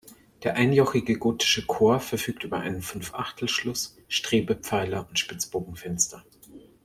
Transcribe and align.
Der 0.41 0.55
einjochige 0.55 1.19
gotische 1.19 1.67
Chor 1.67 1.99
verfügt 1.99 2.43
über 2.43 2.57
einen 2.59 2.81
Fünfachtel-Schluss, 2.81 3.97
Strebepfeiler 4.07 5.07
und 5.07 5.19
Spitzbogenfenster. 5.19 6.25